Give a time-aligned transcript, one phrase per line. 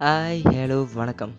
[0.00, 1.32] Hi hello வணக்கம்.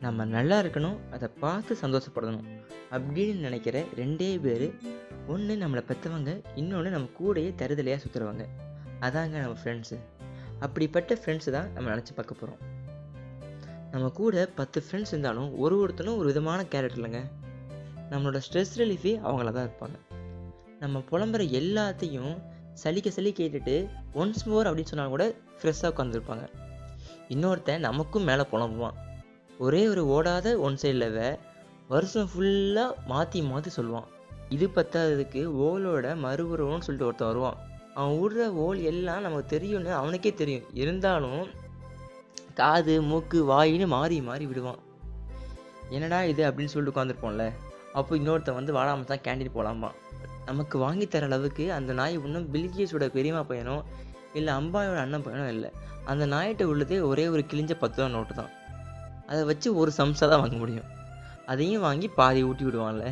[0.00, 2.44] நம்ம நல்லா இருக்கணும் அதை பார்த்து சந்தோஷப்படணும்
[2.90, 4.64] அப்படின்னு நினைக்கிற ரெண்டே பேர்
[5.26, 8.44] ஒன்று நம்மளை பெற்றவங்க இன்னொன்று நம்ம கூடயே தருதலையாக சுற்றுறவங்க
[9.00, 9.96] அதாங்க நம்ம ஃப்ரெண்ட்ஸு
[10.60, 12.60] அப்படிப்பட்ட ஃப்ரெண்ட்ஸு தான் நம்ம நினச்சி பார்க்க போகிறோம்
[13.90, 17.22] நம்ம கூட பத்து ஃப்ரெண்ட்ஸ் இருந்தாலும் ஒரு ஒருத்தனும் ஒரு விதமான கேரக்டர் இல்லைங்க.
[18.10, 19.96] நம்மளோட ஸ்ட்ரெஸ் ரிலீஃபே அவங்கள தான் இருப்பாங்க.
[20.80, 22.34] நம்ம புலம்புற எல்லாத்தையும்
[22.74, 25.26] சலிக்க சளி கேட்டுட்டு ஒன்ஸ் மோர் அப்படின்னு சொன்னால் கூட
[25.58, 26.46] ஃப்ரெஷ்ஷாக உட்காந்துருப்பாங்க
[27.34, 28.96] இன்னொருத்தன் நமக்கும் மேலே புலம்புவான்.
[29.64, 31.08] ஒரே ஒரு ஓடாத ஒன் சைடில்
[31.92, 34.08] வருஷம் ஃபுல்லாக மாற்றி மாற்றி சொல்லுவான்.
[34.54, 37.58] இது பத்தாததுக்கு ஓலோட மறுபுறம்னு சொல்லிட்டு ஒருத்தன் வருவான்.
[37.98, 40.66] அவன் விடுற ஓல் எல்லாம் நமக்கு தெரியும்னு அவனுக்கே தெரியும்.
[40.82, 41.42] இருந்தாலும்
[42.60, 44.80] காது மூக்கு வாயின்னு மாறி மாறி விடுவான்.
[45.96, 47.46] என்னடா இது அப்படின்னு சொல்லிட்டு உட்காந்துருப்போம்ல
[47.98, 49.90] அப்போ இன்னொருத்தன் வந்து வாழாமல் தான் கேண்டீன் போகலாமா
[50.48, 53.84] நமக்கு வாங்கி தர அளவுக்கு அந்த நாய் இன்னும் பில்கேஸோட பெரியம்மா பையனும்
[54.34, 55.70] இல்லை அம்பாயோட அண்ணன் பையனும் இல்லை.
[56.04, 58.50] அந்த நாயிட்ட உள்ளதே ஒரே ஒரு கிழிஞ்ச பத்து ரூபா நோட்டு தான்.
[59.26, 60.88] அதை வச்சு ஒரு சம்சா தான் வாங்க முடியும்.
[61.46, 63.06] அதையும் வாங்கி பாதி ஊட்டி விடுவான்ல.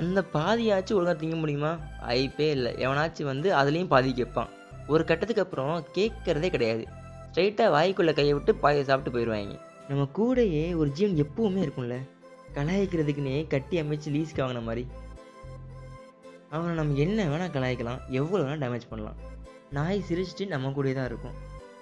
[0.00, 1.72] அந்த பாதியாச்சும் ஒழுங்காக திங்க முடியுமா?
[2.00, 2.72] ஐப்பே இல்லை.
[2.72, 4.50] எவனாச்சும் வந்து அதுலேயும் பாதி கேட்பான்.
[4.88, 6.84] ஒரு கட்டத்துக்கு அப்புறம் கேட்கறதே கிடையாது.
[7.28, 9.56] ஸ்ட்ரைட்டாக வாய்க்குள்ளே கையை விட்டு பாயை சாப்பிட்டு போயிடுவாங்க
[9.88, 11.96] நம்ம கூடயே ஒரு ஜீவன் எப்பவுமே இருக்கும்ல.
[12.54, 14.84] கலாய்க்கிறதுக்குன்னே கட்டி அமைச்சு லீஸ்க்கு வாங்கின மாதிரி.
[16.50, 18.00] அவனை நம்ம என்ன வேணால் கலாய்க்கலாம்.
[18.20, 19.18] எவ்வளோ வேணால் டேமேஜ் பண்ணலாம்.
[19.70, 21.36] நாய் சிரிச்சிட்டு நம்ம கூடயே தான் இருக்கும்.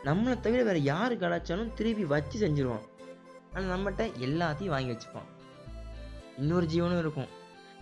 [0.05, 2.85] நம்மளை தவிர வேறு யார் கலாச்சாரம் திருப்பி வச்சு செஞ்சுருவான்.
[3.55, 5.29] ஆனால் நம்மகிட்ட எல்லாத்தையும் வாங்கி வச்சுப்பான்.
[6.39, 7.31] இன்னொரு ஜீவனும் இருக்கும்.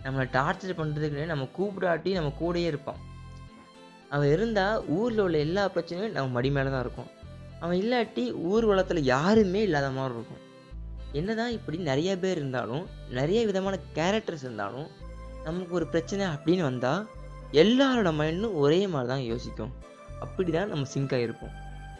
[0.05, 3.01] நம்மளை டார்ச்சர் பண்ணுறதுக்கு நம்ம கூப்பிடாட்டி நம்ம கூடயே இருப்பான்.
[4.09, 7.09] அவன் இருந்தால் ஊரில் உள்ள எல்லா பிரச்சனையும் நம்ம மடி மேலே தான் இருக்கும்.
[7.59, 10.41] அவன் இல்லாட்டி ஊர் வளத்தில் யாருமே இல்லாத மாதிரி இருக்கும்.
[11.19, 14.87] என்னதான் இப்படி நிறைய பேர் இருந்தாலும் நிறைய விதமான கேரக்டர்ஸ் இருந்தாலும்
[15.43, 17.07] நமக்கு ஒரு பிரச்சனை அப்படின்னு வந்தால்
[17.51, 19.73] எல்லாரோட மைண்டும் ஒரே மாதிரி தான் யோசிக்கும்.
[20.19, 21.51] அப்படி தான் நம்ம சிங்க் இருப்போம்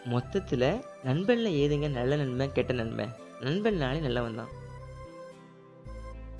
[0.05, 3.13] மொத்தத்தில் நண்பனில் ஏதுங்க நல்ல நண்பன் கெட்ட நண்பன்?
[3.41, 4.47] நண்பன்னாலே நல்லவன் தான்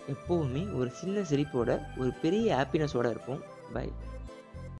[0.08, 3.42] எப்போவுமே ஒரு சின்ன சிரிப்போட ஒரு பெரிய ஹாப்பினஸோடு இருப்போம்.
[3.74, 3.92] பை